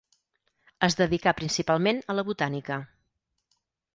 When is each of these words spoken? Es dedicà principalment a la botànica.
Es 0.87 0.95
dedicà 1.01 1.33
principalment 1.41 2.01
a 2.13 2.17
la 2.19 2.25
botànica. 2.31 2.79